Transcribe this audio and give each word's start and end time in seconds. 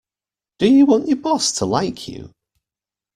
Do 0.57 0.67
you 0.67 0.87
want 0.87 1.07
your 1.09 1.17
boss 1.17 1.51
to 1.59 1.67
like 1.67 2.07
you? 2.07 2.33